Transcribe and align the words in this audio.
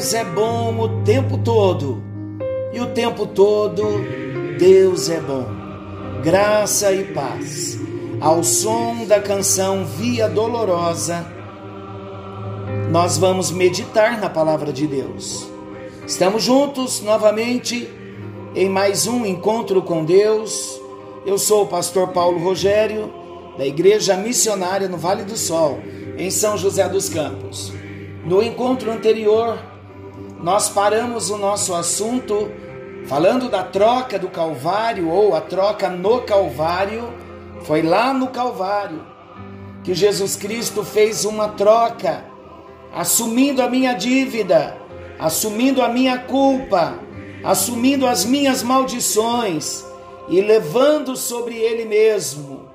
Deus 0.00 0.14
é 0.14 0.24
bom 0.24 0.78
o 0.78 1.02
tempo 1.04 1.36
todo, 1.36 2.02
e 2.72 2.80
o 2.80 2.86
tempo 2.86 3.26
todo 3.26 3.84
Deus 4.58 5.10
é 5.10 5.20
bom. 5.20 5.44
Graça 6.22 6.90
e 6.90 7.04
paz. 7.12 7.78
Ao 8.18 8.42
som 8.42 9.04
da 9.04 9.20
canção 9.20 9.84
Via 9.84 10.26
Dolorosa, 10.26 11.26
nós 12.90 13.18
vamos 13.18 13.50
meditar 13.50 14.18
na 14.18 14.30
palavra 14.30 14.72
de 14.72 14.86
Deus. 14.86 15.46
Estamos 16.06 16.44
juntos 16.44 17.02
novamente 17.02 17.86
em 18.54 18.70
mais 18.70 19.06
um 19.06 19.26
encontro 19.26 19.82
com 19.82 20.02
Deus. 20.02 20.80
Eu 21.26 21.36
sou 21.36 21.64
o 21.64 21.68
pastor 21.68 22.08
Paulo 22.08 22.38
Rogério, 22.38 23.12
da 23.58 23.66
Igreja 23.66 24.16
Missionária 24.16 24.88
no 24.88 24.96
Vale 24.96 25.24
do 25.24 25.36
Sol, 25.36 25.78
em 26.16 26.30
São 26.30 26.56
José 26.56 26.88
dos 26.88 27.10
Campos. 27.10 27.70
No 28.24 28.42
encontro 28.42 28.90
anterior, 28.90 29.58
nós 30.42 30.70
paramos 30.70 31.28
o 31.28 31.36
nosso 31.36 31.74
assunto 31.74 32.50
falando 33.06 33.48
da 33.48 33.62
troca 33.62 34.18
do 34.18 34.28
Calvário 34.28 35.08
ou 35.08 35.34
a 35.34 35.40
troca 35.40 35.88
no 35.88 36.22
Calvário. 36.22 37.12
Foi 37.62 37.82
lá 37.82 38.14
no 38.14 38.28
Calvário 38.28 39.04
que 39.84 39.94
Jesus 39.94 40.36
Cristo 40.36 40.84
fez 40.84 41.24
uma 41.24 41.48
troca, 41.48 42.24
assumindo 42.94 43.62
a 43.62 43.68
minha 43.68 43.92
dívida, 43.92 44.76
assumindo 45.18 45.82
a 45.82 45.88
minha 45.88 46.18
culpa, 46.18 46.98
assumindo 47.44 48.06
as 48.06 48.24
minhas 48.24 48.62
maldições 48.62 49.84
e 50.28 50.40
levando 50.40 51.16
sobre 51.16 51.56
ele 51.56 51.84
mesmo. 51.84 52.68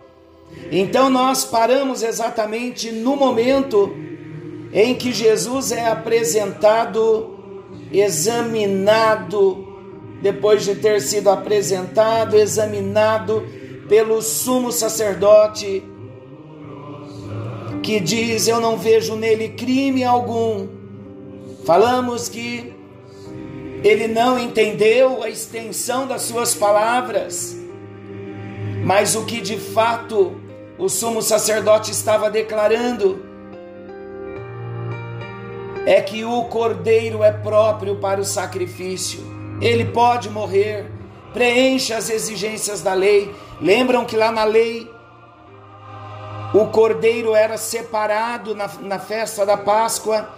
Então 0.72 1.10
nós 1.10 1.44
paramos 1.44 2.04
exatamente 2.04 2.92
no 2.92 3.16
momento 3.16 3.96
em 4.72 4.94
que 4.94 5.12
Jesus 5.14 5.72
é 5.72 5.88
apresentado, 5.88 7.34
examinado, 8.02 9.68
depois 10.22 10.64
de 10.64 10.76
ter 10.76 11.02
sido 11.02 11.30
apresentado, 11.30 12.36
examinado 12.36 13.46
pelo 13.88 14.22
sumo 14.22 14.72
sacerdote, 14.72 15.84
que 17.84 18.00
diz: 18.00 18.48
Eu 18.48 18.60
não 18.60 18.78
vejo 18.78 19.16
nele 19.16 19.50
crime 19.50 20.04
algum. 20.04 20.68
Falamos 21.66 22.30
que 22.30 22.74
ele 23.84 24.08
não 24.08 24.40
entendeu 24.40 25.22
a 25.22 25.30
extensão 25.30 26.08
das 26.08 26.24
suas 26.24 26.56
palavras, 26.56 27.56
mas 28.84 29.16
o 29.16 29.25
que 29.25 29.42
de 29.42 29.58
fato 29.58 30.36
o 30.78 30.90
sumo 30.90 31.22
sacerdote 31.22 31.92
estava 31.92 32.30
declarando 32.30 33.34
é 35.85 36.01
que 36.01 36.25
o 36.25 36.46
cordeiro 36.46 37.23
é 37.23 37.31
próprio 37.31 37.97
para 37.97 38.19
o 38.19 38.25
sacrifício. 38.25 39.23
Ele 39.62 39.85
pode 39.85 40.29
morrer, 40.29 40.91
preenche 41.34 41.94
as 41.94 42.09
exigências 42.09 42.81
da 42.81 42.94
lei. 42.94 43.34
Lembram 43.62 44.03
que 44.03 44.18
lá 44.18 44.31
na 44.31 44.44
lei 44.44 44.90
o 46.53 46.68
cordeiro 46.68 47.35
era 47.35 47.57
separado 47.57 48.56
na, 48.56 48.69
na 48.81 48.97
festa 48.97 49.45
da 49.45 49.57
Páscoa, 49.57 50.29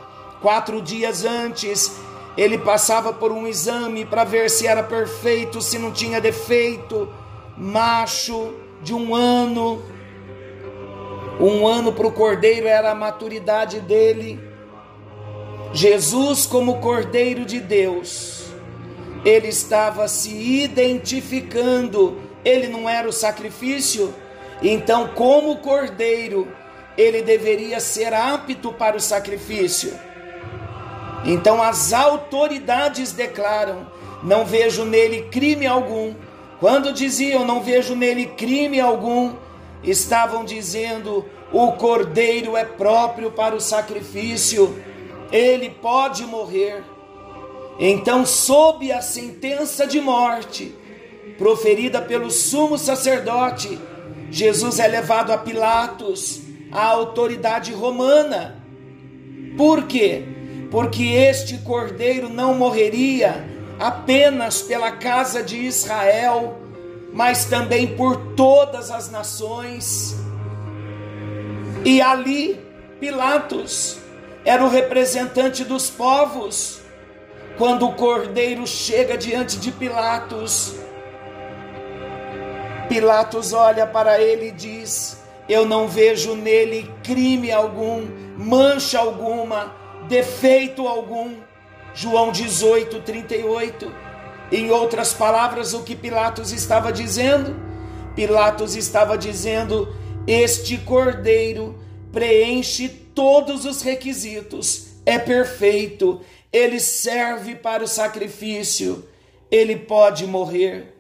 quatro 0.42 0.82
dias 0.82 1.24
antes. 1.24 2.00
Ele 2.36 2.58
passava 2.58 3.14
por 3.14 3.32
um 3.32 3.48
exame 3.48 4.06
para 4.06 4.24
ver 4.24 4.50
se 4.50 4.68
era 4.68 4.84
perfeito, 4.84 5.62
se 5.62 5.80
não 5.80 5.92
tinha 5.92 6.20
defeito. 6.20 7.08
Macho 7.56 8.54
de 8.82 8.94
um 8.94 9.16
ano. 9.16 9.82
Um 11.40 11.68
ano 11.68 11.94
para 11.94 12.08
o 12.08 12.12
cordeiro 12.12 12.68
era 12.68 12.92
a 12.92 12.96
maturidade 12.96 13.80
dele. 13.80 14.40
Jesus, 15.74 16.46
como 16.46 16.80
Cordeiro 16.80 17.46
de 17.46 17.60
Deus, 17.60 18.46
ele 19.26 19.48
estava 19.48 20.08
se 20.08 20.32
identificando, 20.64 22.20
ele 22.44 22.68
não 22.68 22.90
era 22.90 23.08
o 23.08 23.14
sacrifício, 23.14 24.14
então, 24.62 25.10
como 25.10 25.58
Cordeiro, 25.58 26.48
ele 26.98 27.22
deveria 27.22 27.80
ser 27.80 28.14
apto 28.14 28.74
para 28.74 28.98
o 28.98 29.02
sacrifício. 29.02 29.94
Então, 31.26 31.62
as 31.62 31.94
autoridades 31.94 33.12
declaram: 33.12 33.88
não 34.24 34.46
vejo 34.46 34.84
nele 34.86 35.24
crime 35.24 35.68
algum. 35.68 36.16
Quando 36.60 36.92
diziam 36.92 37.46
não 37.46 37.62
vejo 37.62 37.96
nele 37.96 38.26
crime 38.26 38.80
algum, 38.80 39.34
estavam 39.84 40.44
dizendo: 40.44 41.26
o 41.52 41.74
cordeiro 41.74 42.58
é 42.58 42.66
próprio 42.66 43.32
para 43.32 43.56
o 43.56 43.62
sacrifício 43.62 44.82
ele 45.32 45.70
pode 45.70 46.26
morrer. 46.26 46.84
Então, 47.80 48.26
sob 48.26 48.92
a 48.92 49.02
sentença 49.02 49.86
de 49.86 50.00
morte 50.02 50.74
proferida 51.38 52.02
pelo 52.02 52.32
sumo 52.32 52.78
sacerdote, 52.78 53.80
Jesus 54.32 54.80
é 54.80 54.88
levado 54.88 55.32
a 55.32 55.38
Pilatos, 55.38 56.42
a 56.72 56.84
autoridade 56.86 57.72
romana. 57.72 58.64
Por 59.56 59.84
quê? 59.84 60.24
Porque 60.72 61.04
este 61.04 61.60
cordeiro 61.60 62.30
não 62.30 62.56
morreria 62.56 63.46
apenas 63.80 64.62
pela 64.62 64.92
casa 64.92 65.44
de 65.44 65.58
Israel, 65.58 66.58
mas 67.14 67.46
também 67.46 67.96
por 67.96 68.34
todas 68.36 68.90
as 68.90 69.10
nações. 69.10 70.16
E 71.86 72.02
ali, 72.02 72.60
Pilatos 73.00 74.07
era 74.48 74.64
o 74.64 74.70
representante 74.70 75.66
dos 75.66 75.90
povos. 75.90 76.80
Quando 77.58 77.86
o 77.86 77.94
cordeiro 77.94 78.66
chega 78.66 79.18
diante 79.18 79.58
de 79.58 79.74
Pilatos, 79.74 80.74
Pilatos 82.88 83.52
olha 83.52 83.86
para 83.86 84.22
ele 84.22 84.48
e 84.48 84.52
diz: 84.52 85.22
Eu 85.50 85.66
não 85.66 85.90
vejo 85.90 86.34
nele 86.34 86.90
crime 87.04 87.52
algum, 87.52 88.08
mancha 88.38 89.00
alguma, 89.00 89.76
defeito 90.08 90.88
algum. 90.88 91.36
João 91.94 92.32
18, 92.32 93.02
38. 93.02 93.92
Em 94.50 94.72
outras 94.72 95.14
palavras, 95.14 95.74
o 95.74 95.84
que 95.84 95.94
Pilatos 95.94 96.54
estava 96.54 96.94
dizendo? 96.94 97.54
Pilatos 98.16 98.78
estava 98.78 99.18
dizendo: 99.18 99.94
Este 100.26 100.78
cordeiro 100.78 101.78
preenche 102.14 103.07
todos 103.18 103.66
os 103.66 103.82
requisitos, 103.82 104.90
é 105.04 105.18
perfeito, 105.18 106.22
ele 106.54 106.80
serve 106.80 107.56
para 107.56 107.84
o 107.84 107.88
sacrifício, 107.88 109.04
ele 109.50 109.76
pode 109.76 110.28
morrer. 110.28 110.94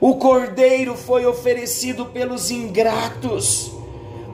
O 0.00 0.14
cordeiro 0.14 0.94
foi 0.94 1.26
oferecido 1.26 2.06
pelos 2.06 2.52
ingratos, 2.52 3.72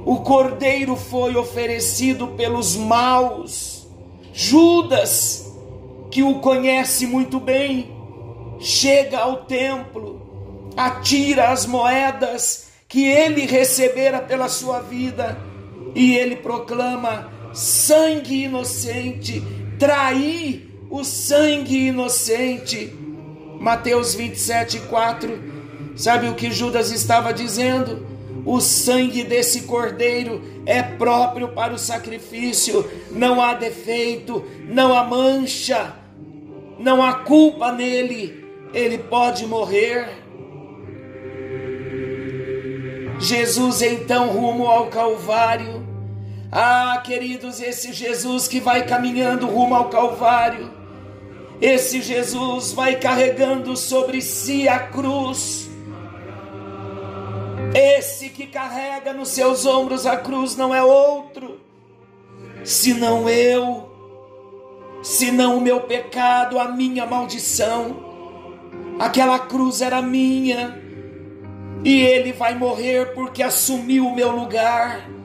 o 0.04 0.16
cordeiro 0.16 0.94
foi 0.94 1.34
oferecido 1.36 2.28
pelos 2.28 2.76
maus. 2.76 3.86
Judas, 4.30 5.50
que 6.10 6.22
o 6.22 6.40
conhece 6.40 7.06
muito 7.06 7.40
bem, 7.40 7.96
chega 8.60 9.20
ao 9.20 9.46
templo, 9.46 10.68
atira 10.76 11.48
as 11.48 11.64
moedas 11.64 12.66
que 12.86 13.06
ele 13.06 13.46
recebera 13.46 14.20
pela 14.20 14.50
sua 14.50 14.80
vida, 14.80 15.55
e 15.96 16.14
ele 16.14 16.36
proclama: 16.36 17.32
sangue 17.54 18.44
inocente, 18.44 19.42
trair 19.78 20.70
o 20.90 21.02
sangue 21.02 21.88
inocente. 21.88 22.92
Mateus 23.58 24.14
27, 24.14 24.80
4. 24.80 25.56
Sabe 25.96 26.28
o 26.28 26.34
que 26.34 26.52
Judas 26.52 26.92
estava 26.92 27.32
dizendo? 27.32 28.06
O 28.44 28.60
sangue 28.60 29.24
desse 29.24 29.62
cordeiro 29.62 30.42
é 30.66 30.82
próprio 30.82 31.48
para 31.48 31.72
o 31.72 31.78
sacrifício, 31.78 32.88
não 33.10 33.40
há 33.40 33.54
defeito, 33.54 34.44
não 34.68 34.96
há 34.96 35.02
mancha, 35.02 35.94
não 36.78 37.02
há 37.02 37.14
culpa 37.14 37.72
nele, 37.72 38.44
ele 38.72 38.98
pode 38.98 39.46
morrer. 39.46 40.06
Jesus 43.18 43.80
então 43.80 44.28
rumo 44.28 44.66
ao 44.66 44.88
Calvário. 44.88 45.85
Ah, 46.50 47.02
queridos, 47.04 47.60
esse 47.60 47.92
Jesus 47.92 48.46
que 48.46 48.60
vai 48.60 48.86
caminhando 48.86 49.46
rumo 49.46 49.74
ao 49.74 49.88
Calvário, 49.88 50.70
esse 51.60 52.00
Jesus 52.00 52.72
vai 52.72 52.96
carregando 52.96 53.76
sobre 53.76 54.22
si 54.22 54.68
a 54.68 54.78
cruz. 54.78 55.68
Esse 57.74 58.28
que 58.28 58.46
carrega 58.46 59.12
nos 59.12 59.28
seus 59.30 59.66
ombros 59.66 60.06
a 60.06 60.16
cruz 60.16 60.56
não 60.56 60.74
é 60.74 60.82
outro, 60.82 61.60
senão 62.64 63.28
eu, 63.28 63.90
senão 65.02 65.58
o 65.58 65.60
meu 65.60 65.80
pecado, 65.80 66.58
a 66.58 66.68
minha 66.68 67.04
maldição. 67.06 68.04
Aquela 68.98 69.38
cruz 69.38 69.82
era 69.82 70.00
minha 70.00 70.80
e 71.84 72.00
ele 72.00 72.32
vai 72.32 72.54
morrer 72.54 73.14
porque 73.14 73.42
assumiu 73.42 74.06
o 74.06 74.14
meu 74.14 74.30
lugar. 74.30 75.15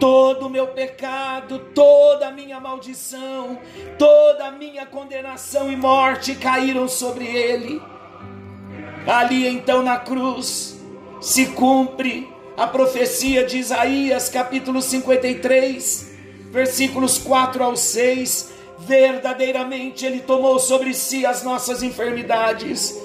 Todo 0.00 0.46
o 0.46 0.50
meu 0.50 0.68
pecado, 0.68 1.58
toda 1.74 2.28
a 2.28 2.30
minha 2.32 2.58
maldição, 2.58 3.58
toda 3.98 4.46
a 4.46 4.50
minha 4.50 4.86
condenação 4.86 5.70
e 5.70 5.76
morte 5.76 6.34
caíram 6.34 6.88
sobre 6.88 7.26
ele. 7.26 7.80
Ali 9.06 9.46
então 9.46 9.82
na 9.82 9.98
cruz 9.98 10.80
se 11.20 11.46
cumpre 11.48 12.26
a 12.56 12.66
profecia 12.66 13.44
de 13.44 13.58
Isaías, 13.58 14.30
capítulo 14.30 14.80
53, 14.80 16.14
versículos 16.50 17.18
4 17.18 17.62
ao 17.62 17.76
6. 17.76 18.52
Verdadeiramente 18.78 20.06
ele 20.06 20.20
tomou 20.20 20.58
sobre 20.58 20.94
si 20.94 21.26
as 21.26 21.42
nossas 21.42 21.82
enfermidades 21.82 22.98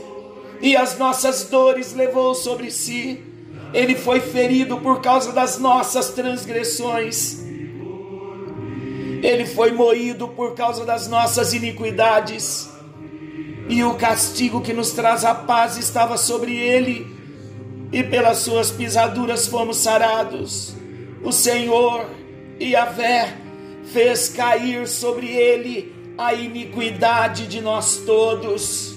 e 0.61 0.77
as 0.77 0.97
nossas 0.97 1.43
dores 1.49 1.93
levou 1.93 2.33
sobre 2.33 2.71
si. 2.71 3.34
Ele 3.75 3.93
foi 3.93 4.21
ferido 4.21 4.77
por 4.77 5.01
causa 5.01 5.33
das 5.33 5.59
nossas 5.59 6.11
transgressões. 6.11 7.43
Ele 9.21 9.45
foi 9.45 9.73
moído 9.73 10.29
por 10.29 10.55
causa 10.55 10.85
das 10.85 11.09
nossas 11.09 11.51
iniquidades. 11.53 12.69
E 13.67 13.83
o 13.83 13.95
castigo 13.95 14.61
que 14.61 14.71
nos 14.71 14.91
traz 14.91 15.25
a 15.25 15.35
paz 15.35 15.75
estava 15.77 16.15
sobre 16.15 16.55
ele, 16.55 17.05
e 17.91 18.01
pelas 18.01 18.37
suas 18.37 18.71
pisaduras 18.71 19.45
fomos 19.45 19.77
sarados. 19.77 20.73
O 21.21 21.33
Senhor, 21.33 22.09
Yahvé, 22.61 23.35
fez 23.91 24.29
cair 24.29 24.87
sobre 24.87 25.27
ele 25.27 25.93
a 26.17 26.33
iniquidade 26.33 27.45
de 27.45 27.59
nós 27.59 27.97
todos. 28.05 28.95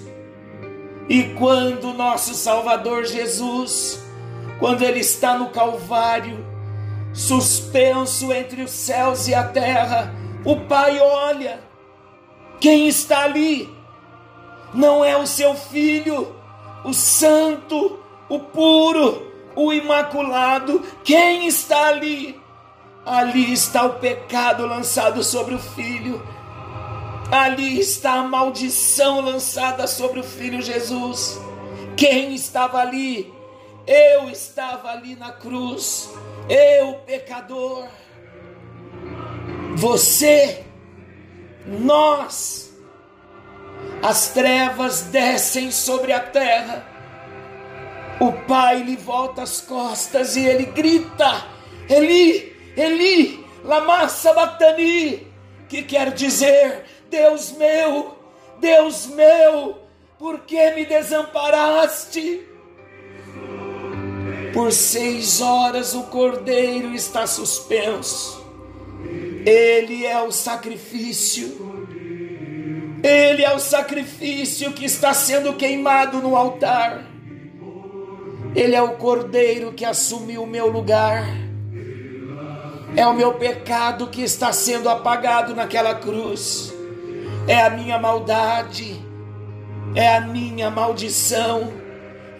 E 1.08 1.24
quando 1.36 1.92
nosso 1.94 2.32
Salvador 2.34 3.04
Jesus, 3.04 4.06
quando 4.58 4.82
ele 4.82 5.00
está 5.00 5.38
no 5.38 5.50
Calvário, 5.50 6.44
suspenso 7.12 8.32
entre 8.32 8.62
os 8.62 8.70
céus 8.70 9.28
e 9.28 9.34
a 9.34 9.44
terra, 9.44 10.14
o 10.44 10.56
Pai 10.56 10.98
olha, 11.00 11.60
quem 12.60 12.88
está 12.88 13.24
ali? 13.24 13.68
Não 14.74 15.04
é 15.04 15.16
o 15.16 15.26
seu 15.26 15.54
filho, 15.54 16.34
o 16.84 16.92
santo, 16.92 17.98
o 18.28 18.38
puro, 18.38 19.26
o 19.56 19.72
imaculado, 19.72 20.82
quem 21.02 21.46
está 21.46 21.88
ali? 21.88 22.40
Ali 23.06 23.52
está 23.52 23.84
o 23.84 23.94
pecado 23.94 24.66
lançado 24.66 25.24
sobre 25.24 25.54
o 25.54 25.58
filho 25.58 26.20
Ali 27.30 27.78
está 27.78 28.14
a 28.14 28.22
maldição 28.22 29.20
lançada 29.20 29.86
sobre 29.86 30.20
o 30.20 30.22
filho 30.22 30.62
Jesus. 30.62 31.38
Quem 31.94 32.34
estava 32.34 32.78
ali? 32.78 33.30
Eu 33.88 34.28
estava 34.28 34.90
ali 34.90 35.16
na 35.16 35.32
cruz. 35.32 36.10
Eu, 36.46 36.96
pecador. 37.06 37.88
Você, 39.76 40.62
nós. 41.66 42.70
As 44.02 44.28
trevas 44.28 45.04
descem 45.04 45.70
sobre 45.70 46.12
a 46.12 46.20
terra. 46.20 46.86
O 48.20 48.30
pai 48.46 48.82
lhe 48.82 48.94
volta 48.94 49.42
as 49.42 49.62
costas 49.62 50.36
e 50.36 50.44
ele 50.44 50.66
grita: 50.66 51.46
Eli, 51.88 52.54
Eli, 52.76 53.42
lama 53.64 54.06
sabachthani, 54.06 55.26
que 55.66 55.82
quer 55.82 56.12
dizer: 56.12 56.84
Deus 57.08 57.52
meu, 57.52 58.18
Deus 58.60 59.06
meu, 59.06 59.78
por 60.18 60.40
que 60.40 60.72
me 60.72 60.84
desamparaste? 60.84 62.47
Por 64.58 64.72
seis 64.72 65.40
horas 65.40 65.94
o 65.94 66.02
cordeiro 66.02 66.92
está 66.92 67.28
suspenso, 67.28 68.44
ele 69.46 70.04
é 70.04 70.20
o 70.20 70.32
sacrifício, 70.32 71.86
ele 73.00 73.44
é 73.44 73.54
o 73.54 73.60
sacrifício 73.60 74.72
que 74.72 74.84
está 74.84 75.14
sendo 75.14 75.52
queimado 75.52 76.20
no 76.20 76.34
altar, 76.34 77.06
ele 78.52 78.74
é 78.74 78.82
o 78.82 78.96
cordeiro 78.96 79.72
que 79.72 79.84
assumiu 79.84 80.42
o 80.42 80.46
meu 80.46 80.66
lugar. 80.66 81.24
É 82.96 83.06
o 83.06 83.14
meu 83.14 83.34
pecado 83.34 84.08
que 84.08 84.22
está 84.22 84.52
sendo 84.52 84.88
apagado 84.88 85.54
naquela 85.54 85.94
cruz. 85.94 86.74
É 87.46 87.62
a 87.62 87.70
minha 87.70 87.96
maldade, 87.96 89.00
é 89.94 90.16
a 90.16 90.20
minha 90.20 90.68
maldição, 90.68 91.72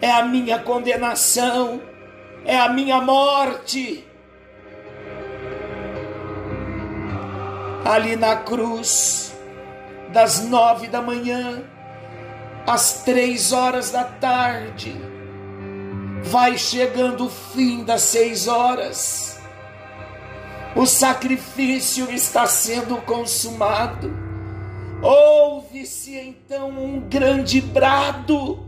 é 0.01 0.11
a 0.11 0.25
minha 0.25 0.59
condenação, 0.59 1.87
é 2.45 2.57
a 2.57 2.69
minha 2.69 3.01
morte. 3.01 4.05
Ali 7.85 8.15
na 8.15 8.37
cruz, 8.37 9.35
das 10.13 10.41
nove 10.45 10.87
da 10.87 11.01
manhã 11.01 11.63
às 12.67 13.03
três 13.03 13.51
horas 13.51 13.91
da 13.91 14.03
tarde, 14.03 14.95
vai 16.23 16.57
chegando 16.57 17.25
o 17.25 17.29
fim 17.29 17.83
das 17.83 18.01
seis 18.03 18.47
horas, 18.47 19.41
o 20.75 20.85
sacrifício 20.85 22.11
está 22.11 22.45
sendo 22.45 22.97
consumado 23.01 24.29
Ouve-se 25.01 26.17
então 26.17 26.69
um 26.71 26.99
grande 26.99 27.61
brado: 27.61 28.59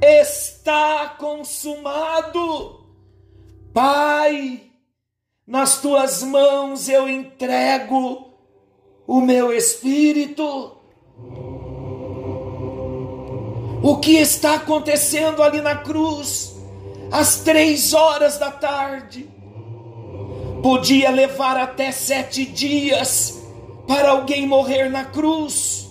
está 0.00 1.14
consumado. 1.18 2.83
Pai, 3.74 4.62
nas 5.44 5.80
tuas 5.80 6.22
mãos 6.22 6.88
eu 6.88 7.08
entrego 7.08 8.30
o 9.04 9.20
meu 9.20 9.52
espírito. 9.52 10.76
O 13.82 13.98
que 13.98 14.12
está 14.12 14.54
acontecendo 14.54 15.42
ali 15.42 15.60
na 15.60 15.74
cruz, 15.74 16.54
às 17.10 17.38
três 17.38 17.92
horas 17.92 18.38
da 18.38 18.52
tarde, 18.52 19.28
podia 20.62 21.10
levar 21.10 21.56
até 21.56 21.90
sete 21.90 22.46
dias 22.46 23.42
para 23.88 24.10
alguém 24.10 24.46
morrer 24.46 24.88
na 24.88 25.04
cruz. 25.04 25.90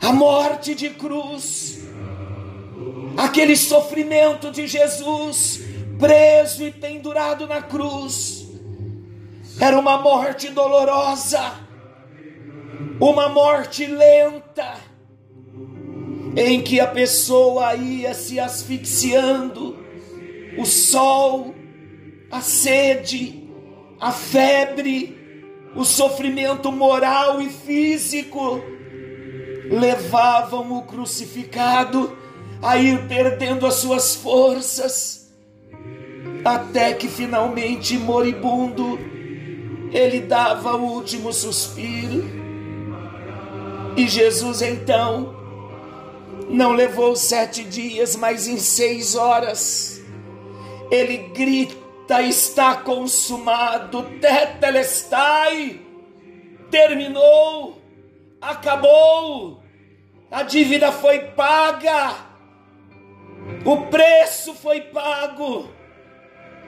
A 0.00 0.14
morte 0.14 0.74
de 0.74 0.88
cruz, 0.88 1.78
aquele 3.18 3.54
sofrimento 3.54 4.50
de 4.50 4.66
Jesus 4.66 5.68
preso 6.00 6.66
e 6.66 6.72
pendurado 6.72 7.46
na 7.46 7.60
cruz, 7.60 8.48
era 9.60 9.78
uma 9.78 9.98
morte 9.98 10.48
dolorosa, 10.48 11.52
uma 12.98 13.28
morte 13.28 13.86
lenta, 13.86 14.76
em 16.34 16.62
que 16.62 16.80
a 16.80 16.86
pessoa 16.86 17.74
ia 17.74 18.14
se 18.14 18.40
asfixiando, 18.40 19.78
o 20.56 20.64
sol, 20.64 21.54
a 22.30 22.40
sede, 22.40 23.46
a 24.00 24.10
febre, 24.10 25.18
o 25.76 25.84
sofrimento 25.84 26.72
moral 26.72 27.42
e 27.42 27.50
físico 27.50 28.62
levavam 29.70 30.72
o 30.78 30.82
crucificado 30.82 32.16
a 32.62 32.76
ir 32.78 33.06
perdendo 33.06 33.66
as 33.66 33.74
suas 33.74 34.16
forças, 34.16 35.19
até 36.44 36.94
que 36.94 37.08
finalmente, 37.08 37.96
moribundo, 37.98 38.98
ele 39.92 40.20
dava 40.20 40.76
o 40.76 40.92
último 40.92 41.32
suspiro. 41.32 42.40
E 43.96 44.06
Jesus 44.06 44.62
então 44.62 45.34
não 46.48 46.72
levou 46.72 47.14
sete 47.16 47.64
dias, 47.64 48.16
mas 48.16 48.48
em 48.48 48.58
seis 48.58 49.14
horas, 49.14 50.02
ele 50.90 51.16
grita 51.34 52.22
está 52.22 52.74
consumado, 52.74 54.02
tetelestai, 54.20 55.80
terminou, 56.70 57.80
acabou, 58.40 59.62
a 60.30 60.42
dívida 60.42 60.90
foi 60.90 61.20
paga, 61.20 62.16
o 63.64 63.82
preço 63.82 64.54
foi 64.54 64.80
pago. 64.80 65.79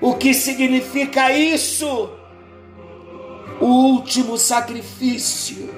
O 0.02 0.14
que 0.14 0.34
significa 0.34 1.32
isso? 1.32 2.10
O 3.60 3.66
último 3.66 4.36
sacrifício 4.36 5.72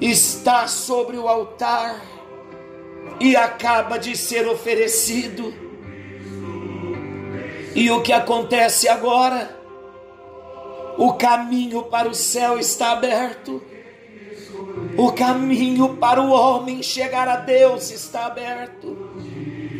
está 0.00 0.66
sobre 0.66 1.18
o 1.18 1.28
altar 1.28 2.00
e 3.18 3.36
acaba 3.36 3.98
de 3.98 4.16
ser 4.16 4.46
oferecido 4.46 5.52
e 7.74 7.88
o 7.90 8.02
que 8.02 8.12
acontece 8.12 8.88
agora? 8.88 9.58
O 10.98 11.12
caminho 11.12 11.84
para 11.84 12.08
o 12.08 12.14
céu 12.14 12.58
está 12.58 12.92
aberto. 12.92 13.62
O 14.98 15.12
caminho 15.12 15.96
para 15.96 16.20
o 16.20 16.30
homem 16.30 16.82
chegar 16.82 17.28
a 17.28 17.36
Deus 17.36 17.90
está 17.90 18.26
aberto. 18.26 18.96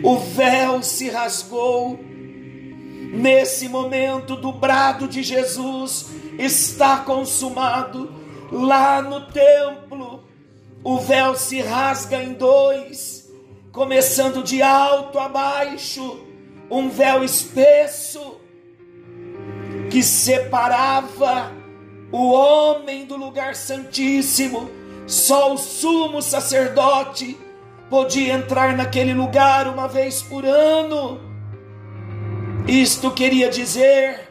O 0.04 0.16
véu 0.16 0.82
se 0.82 1.10
rasgou 1.10 1.98
Nesse 3.12 3.68
momento 3.68 4.36
do 4.36 4.52
brado 4.52 5.08
de 5.08 5.22
Jesus, 5.22 6.06
está 6.38 6.98
consumado. 6.98 8.12
Lá 8.52 9.02
no 9.02 9.26
templo, 9.26 10.24
o 10.82 10.98
véu 10.98 11.34
se 11.34 11.60
rasga 11.60 12.22
em 12.22 12.32
dois, 12.34 13.28
começando 13.72 14.42
de 14.42 14.62
alto 14.62 15.18
a 15.18 15.28
baixo, 15.28 16.24
um 16.70 16.88
véu 16.88 17.22
espesso 17.22 18.40
que 19.90 20.02
separava 20.02 21.52
o 22.12 22.30
homem 22.30 23.04
do 23.04 23.16
lugar 23.16 23.54
santíssimo. 23.54 24.70
Só 25.06 25.52
o 25.52 25.58
sumo 25.58 26.22
sacerdote 26.22 27.36
podia 27.88 28.34
entrar 28.34 28.76
naquele 28.76 29.12
lugar 29.12 29.66
uma 29.68 29.88
vez 29.88 30.22
por 30.22 30.44
ano. 30.44 31.29
Isto 32.66 33.10
queria 33.10 33.48
dizer: 33.48 34.28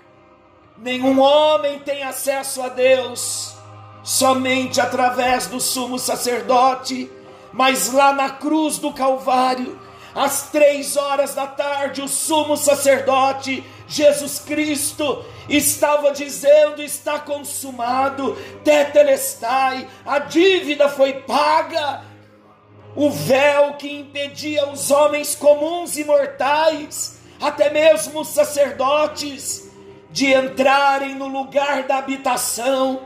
nenhum 0.77 1.19
homem 1.19 1.79
tem 1.79 2.03
acesso 2.03 2.61
a 2.61 2.69
Deus 2.69 3.55
somente 4.03 4.79
através 4.79 5.47
do 5.47 5.59
sumo 5.59 5.99
sacerdote, 5.99 7.11
mas 7.51 7.91
lá 7.91 8.13
na 8.13 8.29
cruz 8.29 8.77
do 8.77 8.93
Calvário, 8.93 9.79
às 10.15 10.49
três 10.49 10.97
horas 10.97 11.35
da 11.35 11.47
tarde, 11.47 12.01
o 12.01 12.07
sumo 12.07 12.57
sacerdote 12.57 13.63
Jesus 13.87 14.39
Cristo 14.39 15.25
estava 15.49 16.11
dizendo: 16.11 16.81
está 16.81 17.19
consumado, 17.19 18.37
tetelestai, 18.63 19.87
a 20.05 20.19
dívida 20.19 20.87
foi 20.87 21.13
paga. 21.13 22.07
O 22.95 23.11
véu 23.11 23.75
que 23.75 23.87
impedia 23.87 24.67
os 24.67 24.89
homens 24.89 25.35
comuns 25.35 25.95
e 25.95 26.03
mortais, 26.03 27.18
até 27.39 27.69
mesmo 27.69 28.21
os 28.21 28.29
sacerdotes, 28.29 29.69
de 30.11 30.33
entrarem 30.33 31.15
no 31.15 31.27
lugar 31.27 31.83
da 31.83 31.97
habitação, 31.97 33.03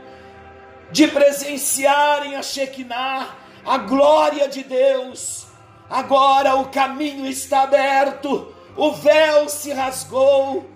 de 0.90 1.06
presenciarem 1.08 2.34
a 2.36 2.42
Shekinah, 2.42 3.36
a 3.64 3.78
glória 3.78 4.48
de 4.48 4.62
Deus. 4.62 5.46
Agora 5.88 6.56
o 6.56 6.66
caminho 6.70 7.26
está 7.26 7.62
aberto, 7.62 8.54
o 8.76 8.92
véu 8.92 9.48
se 9.48 9.72
rasgou. 9.72 10.70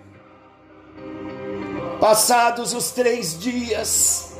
Passados 1.99 2.73
os 2.73 2.91
três 2.91 3.37
dias, 3.37 4.37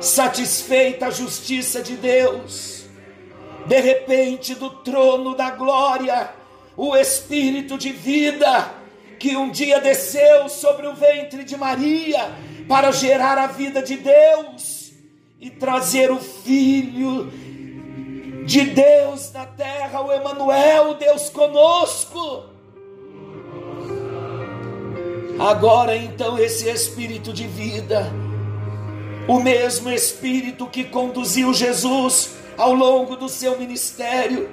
satisfeita 0.00 1.06
a 1.06 1.10
justiça 1.10 1.80
de 1.80 1.96
Deus, 1.96 2.84
de 3.64 3.80
repente 3.80 4.54
do 4.54 4.70
trono 4.70 5.34
da 5.34 5.50
glória, 5.50 6.30
o 6.78 6.96
Espírito 6.96 7.76
de 7.76 7.90
vida, 7.90 8.72
que 9.18 9.36
um 9.36 9.50
dia 9.50 9.80
desceu 9.80 10.48
sobre 10.48 10.86
o 10.86 10.94
ventre 10.94 11.42
de 11.42 11.56
Maria 11.56 12.30
para 12.68 12.92
gerar 12.92 13.36
a 13.36 13.48
vida 13.48 13.82
de 13.82 13.96
Deus 13.96 14.92
e 15.40 15.50
trazer 15.50 16.12
o 16.12 16.20
Filho 16.20 17.32
de 18.46 18.64
Deus 18.66 19.32
na 19.32 19.44
terra, 19.44 20.00
o 20.00 20.12
Emanuel, 20.12 20.94
Deus 20.94 21.28
conosco. 21.28 22.44
Agora 25.40 25.96
então 25.96 26.38
esse 26.38 26.68
espírito 26.68 27.32
de 27.32 27.48
vida, 27.48 28.08
o 29.26 29.40
mesmo 29.40 29.90
espírito 29.90 30.68
que 30.68 30.84
conduziu 30.84 31.52
Jesus 31.52 32.36
ao 32.56 32.72
longo 32.72 33.16
do 33.16 33.28
seu 33.28 33.58
ministério, 33.58 34.48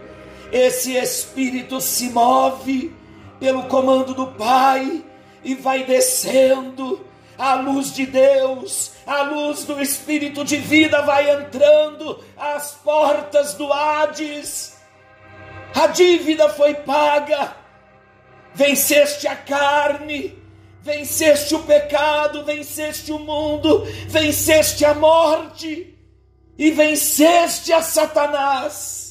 esse 0.51 0.95
espírito 0.95 1.81
se 1.81 2.09
move 2.09 2.93
pelo 3.39 3.63
comando 3.63 4.13
do 4.13 4.27
Pai 4.27 5.03
e 5.43 5.55
vai 5.55 5.83
descendo. 5.83 7.05
A 7.37 7.55
luz 7.55 7.93
de 7.93 8.05
Deus, 8.05 8.93
a 9.05 9.23
luz 9.23 9.65
do 9.65 9.81
Espírito 9.81 10.45
de 10.45 10.55
vida 10.55 11.01
vai 11.01 11.29
entrando 11.29 12.23
às 12.37 12.75
portas 12.75 13.55
do 13.55 13.73
Hades. 13.73 14.77
A 15.73 15.87
dívida 15.87 16.47
foi 16.47 16.75
paga, 16.75 17.57
venceste 18.53 19.27
a 19.27 19.35
carne, 19.35 20.41
venceste 20.81 21.53
o 21.55 21.63
pecado, 21.63 22.45
venceste 22.45 23.11
o 23.11 23.19
mundo, 23.19 23.83
venceste 24.07 24.85
a 24.85 24.93
morte 24.93 25.93
e 26.57 26.71
venceste 26.71 27.73
a 27.73 27.81
Satanás. 27.81 29.04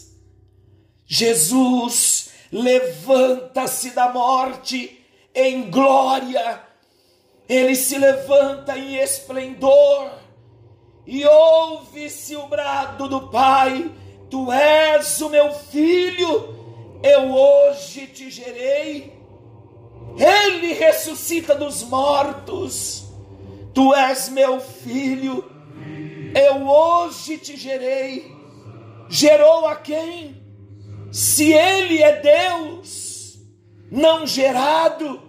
Jesus 1.07 2.31
levanta-se 2.51 3.91
da 3.91 4.13
morte 4.13 5.05
em 5.35 5.71
glória, 5.71 6.63
ele 7.49 7.75
se 7.75 7.99
levanta 7.99 8.79
em 8.79 8.97
esplendor, 8.97 10.11
e 11.07 11.25
ouve-se 11.27 12.37
o 12.37 12.47
brado 12.47 13.09
do 13.09 13.29
Pai: 13.29 13.91
Tu 14.31 14.51
és 14.53 15.21
o 15.21 15.29
meu 15.29 15.53
filho, 15.53 16.99
eu 17.03 17.35
hoje 17.35 18.07
te 18.07 18.31
gerei. 18.31 19.13
Ele 20.17 20.73
ressuscita 20.73 21.55
dos 21.55 21.83
mortos, 21.83 23.05
Tu 23.75 23.95
és 23.95 24.29
meu 24.29 24.61
filho, 24.61 25.45
eu 26.35 26.67
hoje 26.67 27.37
te 27.37 27.57
gerei. 27.57 28.33
Gerou 29.11 29.67
a 29.67 29.77
quem? 29.77 30.44
Se 31.15 31.53
Ele 31.53 32.03
é 32.03 32.21
Deus, 32.21 33.39
não 33.89 34.27
gerado, 34.27 35.23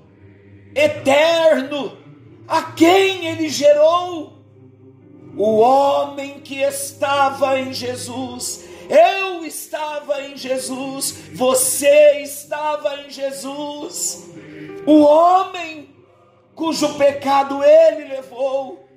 eterno, 0.74 1.96
a 2.48 2.72
quem 2.72 3.28
Ele 3.28 3.48
gerou? 3.48 4.34
O 5.38 5.60
homem 5.60 6.40
que 6.40 6.60
estava 6.60 7.60
em 7.60 7.72
Jesus, 7.72 8.66
eu 8.90 9.46
estava 9.46 10.24
em 10.24 10.36
Jesus, 10.36 11.12
você 11.36 12.20
estava 12.24 13.02
em 13.02 13.12
Jesus, 13.12 14.28
o 14.88 15.02
homem 15.02 15.96
cujo 16.56 16.96
pecado 16.96 17.64
ele 17.64 18.06
levou. 18.06 18.90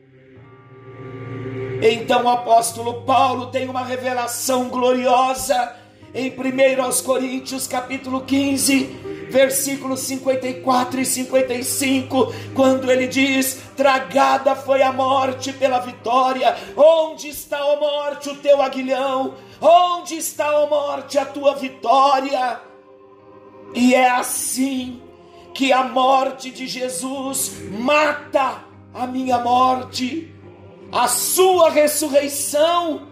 Então 1.83 2.25
o 2.25 2.30
apóstolo 2.30 3.02
Paulo 3.02 3.49
tem 3.49 3.68
uma 3.68 3.85
revelação 3.85 4.71
gloriosa 4.71 5.76
em 6.15 6.31
1 6.31 7.03
Coríntios 7.05 7.67
capítulo 7.67 8.23
15, 8.23 8.85
versículos 9.31 10.00
54 10.00 11.00
e 11.00 11.07
55, 11.07 12.33
quando 12.55 12.91
ele 12.91 13.07
diz: 13.07 13.61
Tragada 13.77 14.57
foi 14.57 14.83
a 14.83 14.93
morte 14.93 15.53
pela 15.53 15.79
vitória. 15.81 16.57
Onde 16.77 17.29
está, 17.29 17.59
a 17.59 17.77
morte, 17.77 18.31
o 18.31 18.37
teu 18.37 18.61
aguilhão? 18.62 19.35
Onde 19.61 20.17
está, 20.17 20.49
a 20.49 20.67
morte, 20.67 21.19
a 21.19 21.25
tua 21.25 21.55
vitória? 21.57 22.61
E 23.75 23.95
é 23.95 24.09
assim 24.09 25.03
que 25.53 25.73
a 25.73 25.85
morte 25.85 26.50
de 26.50 26.67
Jesus 26.67 27.57
mata 27.81 28.65
a 28.95 29.07
minha 29.07 29.38
morte, 29.38 30.33
a 30.91 31.07
sua 31.07 31.71
ressurreição 31.71 33.09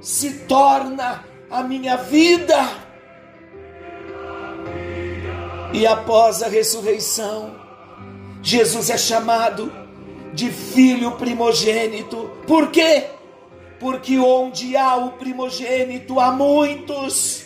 se 0.00 0.46
torna 0.46 1.24
a 1.50 1.62
minha 1.62 1.96
vida. 1.96 2.56
E 5.72 5.86
após 5.86 6.42
a 6.42 6.48
ressurreição, 6.48 7.54
Jesus 8.42 8.90
é 8.90 8.98
chamado 8.98 9.72
de 10.32 10.50
filho 10.50 11.12
primogênito. 11.12 12.30
Por 12.46 12.70
quê? 12.70 13.06
Porque 13.78 14.18
onde 14.18 14.76
há 14.76 14.96
o 14.96 15.12
primogênito 15.12 16.20
há 16.20 16.30
muitos. 16.30 17.44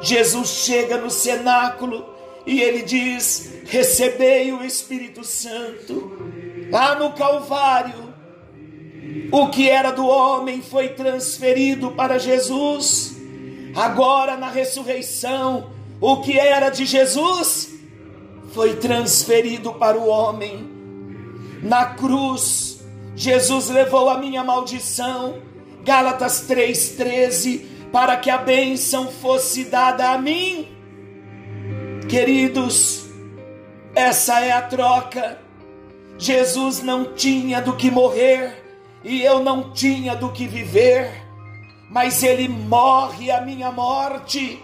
Jesus 0.00 0.48
chega 0.48 0.96
no 0.98 1.10
cenáculo 1.10 2.12
e 2.46 2.60
ele 2.60 2.82
diz: 2.82 3.52
Recebei 3.66 4.52
o 4.52 4.64
Espírito 4.64 5.24
Santo. 5.24 6.18
Lá 6.70 6.94
no 6.94 7.12
Calvário, 7.12 8.11
o 9.30 9.48
que 9.48 9.68
era 9.68 9.90
do 9.90 10.06
homem 10.06 10.60
foi 10.60 10.90
transferido 10.90 11.90
para 11.92 12.18
Jesus. 12.18 13.16
Agora, 13.74 14.36
na 14.36 14.48
ressurreição, 14.50 15.70
o 16.00 16.18
que 16.18 16.38
era 16.38 16.68
de 16.68 16.84
Jesus 16.84 17.72
foi 18.52 18.76
transferido 18.76 19.72
para 19.74 19.98
o 19.98 20.06
homem. 20.06 20.70
Na 21.62 21.86
cruz, 21.86 22.84
Jesus 23.16 23.70
levou 23.70 24.10
a 24.10 24.18
minha 24.18 24.44
maldição. 24.44 25.38
Gálatas 25.84 26.46
3,13, 26.48 27.62
para 27.90 28.16
que 28.16 28.30
a 28.30 28.38
bênção 28.38 29.10
fosse 29.10 29.64
dada 29.64 30.10
a 30.10 30.18
mim. 30.18 30.68
Queridos, 32.08 33.06
essa 33.94 34.40
é 34.40 34.52
a 34.52 34.62
troca. 34.62 35.38
Jesus 36.18 36.82
não 36.82 37.14
tinha 37.14 37.60
do 37.60 37.76
que 37.76 37.90
morrer 37.90 38.61
e 39.04 39.22
eu 39.22 39.40
não 39.40 39.72
tinha 39.72 40.14
do 40.14 40.30
que 40.30 40.46
viver, 40.46 41.10
mas 41.90 42.22
ele 42.22 42.48
morre 42.48 43.30
a 43.30 43.40
minha 43.40 43.72
morte, 43.72 44.62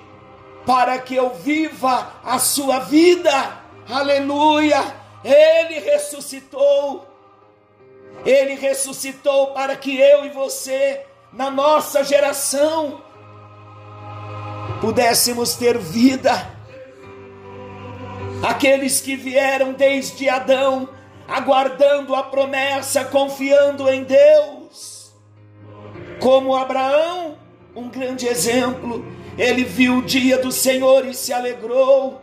para 0.64 0.98
que 0.98 1.14
eu 1.14 1.34
viva 1.34 2.12
a 2.24 2.38
sua 2.38 2.80
vida. 2.80 3.30
aleluia, 3.88 4.82
ele 5.24 5.80
ressuscitou. 5.80 7.06
Ele 8.24 8.54
ressuscitou 8.54 9.48
para 9.48 9.76
que 9.76 9.98
eu 9.98 10.24
e 10.26 10.30
você, 10.30 11.04
na 11.32 11.50
nossa 11.50 12.02
geração, 12.02 13.00
pudéssemos 14.80 15.54
ter 15.54 15.78
vida. 15.78 16.58
Aqueles 18.42 19.00
que 19.00 19.16
vieram 19.16 19.72
desde 19.72 20.28
Adão, 20.28 20.88
aguardando 21.28 22.14
a 22.14 22.22
promessa, 22.22 23.04
confiando 23.04 23.88
em 23.90 24.02
Deus. 24.02 25.12
Como 26.18 26.56
Abraão, 26.56 27.36
um 27.76 27.88
grande 27.88 28.26
exemplo, 28.26 29.06
ele 29.36 29.62
viu 29.62 29.98
o 29.98 30.02
dia 30.02 30.38
do 30.38 30.50
Senhor 30.50 31.06
e 31.06 31.12
se 31.12 31.32
alegrou. 31.32 32.22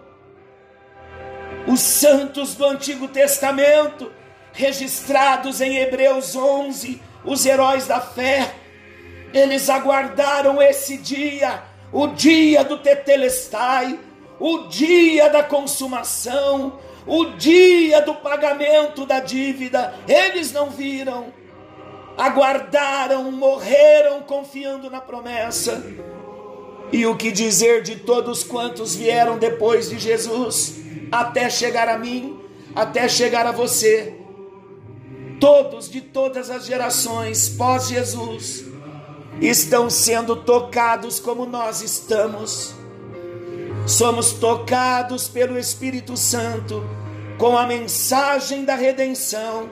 Os 1.67 1.79
santos 1.79 2.55
do 2.55 2.65
Antigo 2.65 3.07
Testamento, 3.07 4.12
registrados 4.51 5.62
em 5.62 5.77
Hebreus 5.77 6.35
11, 6.35 7.01
os 7.24 7.45
heróis 7.45 7.88
da 7.88 8.01
fé, 8.01 8.53
eles 9.33 9.69
aguardaram 9.69 10.62
esse 10.62 10.97
dia, 10.97 11.63
o 11.91 12.07
dia 12.07 12.63
do 12.63 12.77
Tetelestai, 12.77 14.00
o 14.39 14.67
dia 14.67 15.29
da 15.29 15.43
consumação, 15.43 16.79
o 17.07 17.25
dia 17.25 18.01
do 18.01 18.15
pagamento 18.15 19.05
da 19.05 19.19
dívida, 19.19 19.93
eles 20.07 20.51
não 20.51 20.69
viram, 20.69 21.31
aguardaram, 22.17 23.31
morreram 23.31 24.21
confiando 24.21 24.89
na 24.89 25.00
promessa. 25.00 25.83
E 26.91 27.05
o 27.05 27.15
que 27.15 27.31
dizer 27.31 27.83
de 27.83 27.97
todos 27.97 28.43
quantos 28.43 28.95
vieram 28.95 29.38
depois 29.38 29.89
de 29.89 30.00
Jesus, 30.00 30.75
até 31.12 31.50
chegar 31.50 31.88
a 31.88 31.97
mim, 31.97 32.39
até 32.75 33.07
chegar 33.07 33.45
a 33.45 33.51
você? 33.51 34.13
Todos 35.39 35.89
de 35.89 36.01
todas 36.01 36.50
as 36.50 36.65
gerações 36.65 37.50
pós-Jesus 37.50 38.65
estão 39.41 39.89
sendo 39.89 40.35
tocados 40.35 41.19
como 41.19 41.45
nós 41.45 41.81
estamos 41.81 42.74
somos 43.86 44.34
tocados 44.34 45.27
pelo 45.27 45.60
Espírito 45.60 46.18
Santo 46.18 46.84
com 47.38 47.58
a 47.58 47.68
mensagem 47.68 48.65
da 48.65 48.75
redenção, 48.75 49.72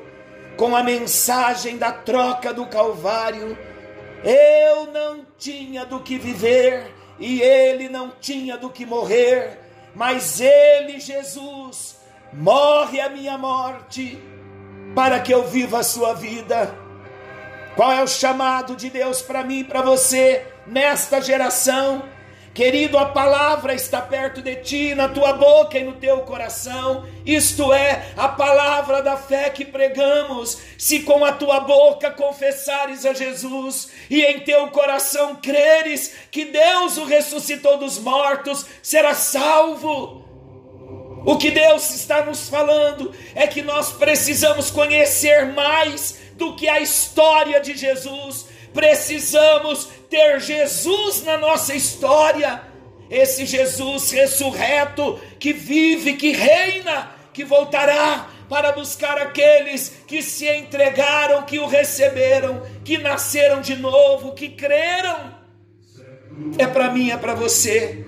com 0.56 0.76
a 0.76 0.84
mensagem 0.84 1.78
da 1.78 1.92
troca 1.92 2.54
do 2.54 2.66
Calvário. 2.68 3.58
Eu 4.24 4.88
não 4.92 5.26
tinha 5.38 5.86
do 5.86 6.00
que 6.00 6.18
viver 6.18 6.94
e 7.20 7.42
ele 7.42 7.90
não 7.90 8.12
tinha 8.22 8.58
do 8.58 8.70
que 8.70 8.86
morrer, 8.86 9.60
mas 9.96 10.40
ele, 10.40 11.00
Jesus, 11.00 11.98
morre 12.32 13.00
a 13.00 13.10
minha 13.10 13.38
morte 13.38 14.22
para 14.94 15.20
que 15.20 15.34
eu 15.34 15.48
viva 15.48 15.80
a 15.80 15.84
sua 15.84 16.14
vida. 16.14 16.74
Qual 17.76 17.92
é 17.92 18.04
o 18.04 18.08
chamado 18.08 18.76
de 18.76 18.90
Deus 18.90 19.22
para 19.22 19.44
mim 19.44 19.60
e 19.60 19.64
para 19.64 19.82
você 19.82 20.46
nesta 20.68 21.20
geração? 21.20 22.13
Querido, 22.54 23.00
a 23.00 23.08
palavra 23.08 23.74
está 23.74 24.00
perto 24.00 24.40
de 24.40 24.58
ti, 24.58 24.94
na 24.94 25.10
tua 25.10 25.34
boca 25.34 25.80
e 25.80 25.84
no 25.84 25.94
teu 25.94 26.20
coração. 26.20 27.04
Isto 27.26 27.74
é 27.74 28.12
a 28.16 28.28
palavra 28.28 29.02
da 29.02 29.18
fé 29.18 29.50
que 29.50 29.66
pregamos. 29.66 30.60
Se 30.78 31.00
com 31.00 31.26
a 31.26 31.32
tua 31.32 31.62
boca 31.62 32.12
confessares 32.12 33.08
a 33.08 33.14
Jesus 33.14 33.90
e 34.08 34.22
em 34.22 34.42
teu 34.42 34.68
coração 34.68 35.36
creres 35.38 36.14
que 36.30 36.46
Deus 36.46 36.98
o 36.98 37.06
ressuscitou 37.06 37.80
dos 37.80 37.98
mortos, 37.98 38.68
serás 38.84 39.18
salvo. 39.18 40.24
O 41.26 41.38
que 41.38 41.50
Deus 41.50 41.90
está 41.96 42.24
nos 42.24 42.50
falando 42.50 43.16
é 43.34 43.48
que 43.48 43.64
nós 43.64 43.94
precisamos 43.94 44.70
conhecer 44.70 45.48
mais 45.54 46.20
do 46.36 46.56
que 46.56 46.70
a 46.70 46.80
história 46.80 47.60
de 47.60 47.76
Jesus 47.76 48.53
Precisamos 48.74 49.88
ter 50.10 50.40
Jesus 50.40 51.24
na 51.24 51.38
nossa 51.38 51.76
história. 51.76 52.62
Esse 53.10 53.46
Jesus 53.46 54.12
ressurreto 54.12 55.20
que 55.40 55.54
vive, 55.54 56.14
que 56.14 56.32
reina, 56.32 57.12
que 57.32 57.44
voltará 57.44 58.28
para 58.50 58.72
buscar 58.72 59.18
aqueles 59.18 59.90
que 60.08 60.22
se 60.22 60.48
entregaram, 60.48 61.44
que 61.44 61.60
o 61.60 61.68
receberam, 61.68 62.64
que 62.84 62.98
nasceram 62.98 63.62
de 63.62 63.76
novo, 63.76 64.34
que 64.34 64.50
creram. 64.50 65.36
É 66.58 66.66
para 66.66 66.92
mim, 66.92 67.12
é 67.12 67.18
para 67.18 67.36
você. 67.36 68.06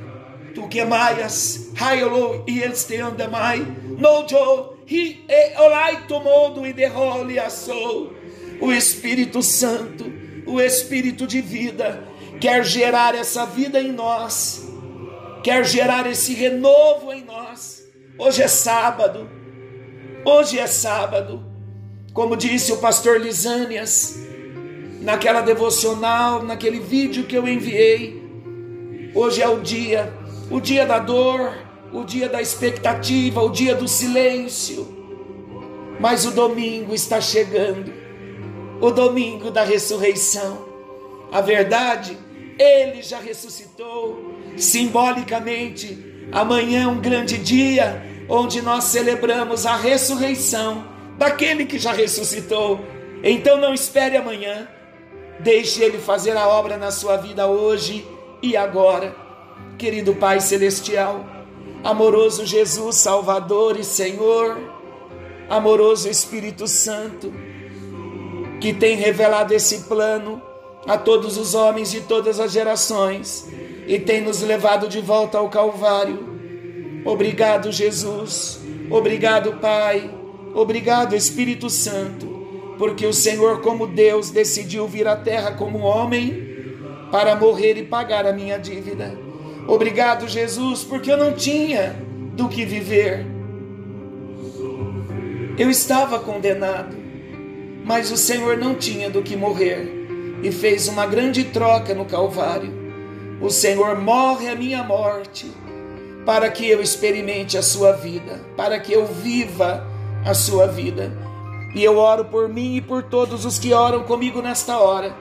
Tu 0.54 0.68
que 0.68 0.84
maias, 0.86 1.72
haiolo 1.80 2.44
e 2.48 2.62
este 2.62 2.96
andamai, 2.98 3.60
no 3.60 4.26
jo, 4.28 4.78
hi 4.88 5.26
e 5.28 5.60
olai 5.60 6.08
tomodo 6.08 6.66
e 6.66 6.74
derrole 6.74 7.38
a 7.38 7.50
sou. 7.50 8.14
O 8.62 8.72
Espírito 8.72 9.44
Santo 9.44 10.25
o 10.46 10.62
Espírito 10.62 11.26
de 11.26 11.42
vida 11.42 12.04
quer 12.40 12.64
gerar 12.64 13.16
essa 13.16 13.46
vida 13.46 13.80
em 13.80 13.92
nós, 13.92 14.68
quer 15.44 15.66
gerar 15.66 16.06
esse 16.08 16.34
renovo 16.34 17.12
em 17.12 17.24
nós. 17.24 17.84
Hoje 18.18 18.44
é 18.44 18.48
sábado, 18.48 19.30
hoje 20.24 20.60
é 20.60 20.68
sábado, 20.68 21.44
como 22.14 22.38
disse 22.38 22.72
o 22.72 22.78
pastor 22.78 23.20
Lisânias, 23.20 24.20
naquela 25.02 25.42
devocional, 25.42 26.44
naquele 26.44 26.80
vídeo 26.80 27.26
que 27.26 27.36
eu 27.36 27.48
enviei. 27.48 28.24
Hoje 29.14 29.42
é 29.42 29.48
o 29.48 29.60
dia, 29.60 30.14
o 30.50 30.60
dia 30.60 30.86
da 30.86 31.00
dor, 31.00 31.54
o 31.92 32.04
dia 32.04 32.30
da 32.30 32.42
expectativa, 32.42 33.42
o 33.42 33.50
dia 33.50 33.76
do 33.76 33.88
silêncio. 33.88 34.94
Mas 36.00 36.26
o 36.26 36.32
domingo 36.32 36.94
está 36.94 37.22
chegando 37.22 38.05
o 38.82 38.92
domingo 38.92 39.52
da 39.52 39.64
ressurreição. 39.64 40.66
A 41.32 41.42
verdade, 41.42 42.18
ele 42.58 43.02
já 43.02 43.20
ressuscitou. 43.20 44.36
Simbolicamente, 44.58 46.28
amanhã 46.32 46.84
é 46.84 46.88
um 46.88 47.00
grande 47.00 47.38
dia 47.38 48.02
onde 48.28 48.62
nós 48.62 48.86
celebramos 48.86 49.66
a 49.66 49.76
ressurreição 49.76 50.86
daquele 51.18 51.66
que 51.66 51.78
já 51.78 51.92
ressuscitou. 51.92 52.80
Então 53.24 53.58
não 53.58 53.74
espere 53.74 54.18
amanhã. 54.18 54.68
Deixe 55.40 55.84
ele 55.84 55.98
fazer 55.98 56.36
a 56.38 56.48
obra 56.48 56.78
na 56.78 56.92
sua 56.92 57.18
vida 57.18 57.48
hoje 57.48 58.06
e 58.42 58.56
agora. 58.56 59.16
Querido 59.78 60.16
Pai 60.16 60.40
celestial, 60.40 61.26
amoroso 61.84 62.46
Jesus, 62.46 62.96
Salvador 62.96 63.78
e 63.78 63.84
Senhor, 63.84 64.58
amoroso 65.50 66.10
Espírito 66.10 66.68
Santo, 66.68 67.34
que 68.66 68.74
tem 68.74 68.96
revelado 68.96 69.54
esse 69.54 69.82
plano 69.82 70.42
a 70.88 70.98
todos 70.98 71.38
os 71.38 71.54
homens 71.54 71.92
de 71.92 72.02
todas 72.02 72.40
as 72.40 72.52
gerações 72.52 73.48
e 73.86 74.00
tem 74.00 74.22
nos 74.22 74.42
levado 74.42 74.88
de 74.88 75.00
volta 75.00 75.38
ao 75.38 75.50
Calvário. 75.50 77.04
Obrigado, 77.06 77.72
Jesus. 77.72 78.60
Obrigado, 78.90 79.58
Pai. 79.58 80.10
Obrigado, 80.56 81.16
Espírito 81.16 81.70
Santo, 81.70 82.74
porque 82.80 83.06
o 83.06 83.14
Senhor, 83.14 83.62
como 83.62 83.86
Deus, 83.86 84.32
decidiu 84.32 84.88
vir 84.88 85.08
à 85.08 85.16
terra 85.16 85.52
como 85.52 85.78
homem 85.78 87.08
para 87.12 87.36
morrer 87.36 87.78
e 87.78 87.84
pagar 87.84 88.26
a 88.26 88.34
minha 88.34 88.58
dívida. 88.58 89.16
Obrigado, 89.68 90.28
Jesus, 90.28 90.84
porque 90.84 91.12
eu 91.12 91.18
não 91.18 91.34
tinha 91.34 91.96
do 92.34 92.50
que 92.50 92.66
viver. 92.66 93.28
Eu 95.56 95.70
estava 95.70 96.18
condenado 96.18 97.05
mas 97.86 98.12
o 98.12 98.18
Senhor 98.18 98.58
não 98.58 98.74
tinha 98.74 99.12
do 99.12 99.22
que 99.22 99.36
morrer 99.36 100.40
e 100.42 100.52
fez 100.52 100.88
uma 100.88 101.06
grande 101.06 101.44
troca 101.44 101.94
no 101.94 102.04
Calvário. 102.04 102.74
O 103.40 103.52
Senhor 103.52 103.96
morre 104.02 104.50
a 104.50 104.56
minha 104.56 104.84
morte 104.84 105.52
para 106.26 106.50
que 106.50 106.68
eu 106.68 106.82
experimente 106.82 107.60
a 107.60 107.62
sua 107.62 107.92
vida, 107.92 108.44
para 108.58 108.80
que 108.80 108.92
eu 108.92 109.06
viva 109.06 109.86
a 110.26 110.34
sua 110.34 110.66
vida. 110.66 111.16
E 111.76 111.84
eu 111.84 111.98
oro 111.98 112.26
por 112.26 112.50
mim 112.50 112.78
e 112.78 112.82
por 112.82 113.04
todos 113.04 113.46
os 113.46 113.60
que 113.60 113.72
oram 113.72 114.04
comigo 114.04 114.42
nesta 114.42 114.80
hora. 114.80 115.16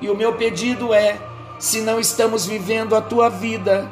E 0.00 0.08
o 0.08 0.16
meu 0.16 0.32
pedido 0.32 0.94
é: 0.94 1.18
se 1.58 1.82
não 1.82 2.00
estamos 2.00 2.46
vivendo 2.46 2.96
a 2.96 3.02
tua 3.02 3.28
vida, 3.28 3.86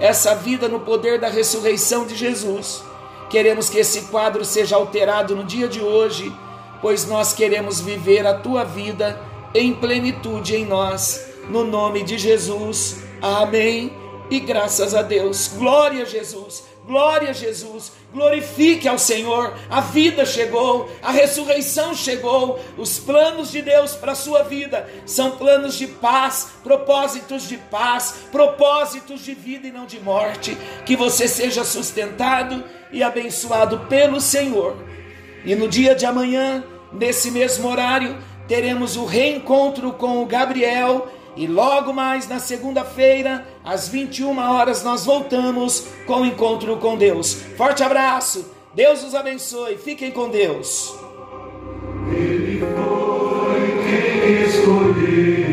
essa 0.00 0.34
vida 0.34 0.66
no 0.66 0.80
poder 0.80 1.20
da 1.20 1.28
ressurreição 1.28 2.04
de 2.04 2.16
Jesus, 2.16 2.82
queremos 3.30 3.70
que 3.70 3.78
esse 3.78 4.06
quadro 4.06 4.44
seja 4.44 4.74
alterado 4.74 5.36
no 5.36 5.44
dia 5.44 5.68
de 5.68 5.80
hoje 5.80 6.34
pois 6.84 7.06
nós 7.06 7.32
queremos 7.32 7.80
viver 7.80 8.26
a 8.26 8.34
tua 8.34 8.62
vida 8.62 9.18
em 9.54 9.72
plenitude 9.72 10.54
em 10.54 10.66
nós, 10.66 11.28
no 11.48 11.64
nome 11.64 12.02
de 12.02 12.18
Jesus. 12.18 13.02
Amém. 13.22 13.90
E 14.30 14.38
graças 14.38 14.94
a 14.94 15.00
Deus. 15.00 15.48
Glória 15.56 16.02
a 16.02 16.04
Jesus. 16.04 16.64
Glória 16.86 17.30
a 17.30 17.32
Jesus. 17.32 17.90
Glorifique 18.12 18.86
ao 18.86 18.98
Senhor, 18.98 19.54
a 19.70 19.80
vida 19.80 20.26
chegou, 20.26 20.90
a 21.02 21.10
ressurreição 21.10 21.94
chegou, 21.94 22.60
os 22.76 22.98
planos 22.98 23.50
de 23.50 23.62
Deus 23.62 23.94
para 23.94 24.12
a 24.12 24.14
sua 24.14 24.42
vida 24.42 24.86
são 25.06 25.38
planos 25.38 25.78
de 25.78 25.86
paz, 25.86 26.50
propósitos 26.62 27.48
de 27.48 27.56
paz, 27.56 28.26
propósitos 28.30 29.24
de 29.24 29.32
vida 29.34 29.66
e 29.66 29.72
não 29.72 29.86
de 29.86 29.98
morte. 30.00 30.54
Que 30.84 30.96
você 30.96 31.26
seja 31.26 31.64
sustentado 31.64 32.62
e 32.92 33.02
abençoado 33.02 33.86
pelo 33.88 34.20
Senhor. 34.20 34.76
E 35.46 35.54
no 35.54 35.66
dia 35.66 35.94
de 35.94 36.06
amanhã, 36.06 36.62
nesse 36.94 37.30
mesmo 37.30 37.68
horário, 37.68 38.16
teremos 38.46 38.96
o 38.96 39.04
reencontro 39.04 39.92
com 39.92 40.22
o 40.22 40.26
Gabriel 40.26 41.08
e 41.36 41.46
logo 41.46 41.92
mais 41.92 42.28
na 42.28 42.38
segunda-feira, 42.38 43.46
às 43.64 43.88
21 43.88 44.38
horas, 44.38 44.84
nós 44.84 45.04
voltamos 45.04 45.86
com 46.06 46.22
o 46.22 46.26
encontro 46.26 46.76
com 46.76 46.96
Deus. 46.96 47.34
Forte 47.56 47.82
abraço, 47.82 48.50
Deus 48.72 49.02
os 49.02 49.14
abençoe, 49.14 49.76
fiquem 49.76 50.12
com 50.12 50.28
Deus. 50.28 50.94
Ele 52.12 52.60
foi 52.60 53.82
quem 53.82 54.42
escolheu 54.44 55.43